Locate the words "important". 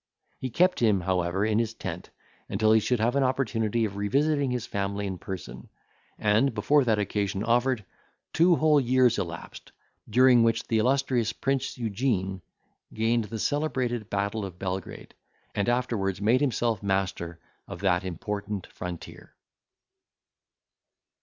18.03-18.65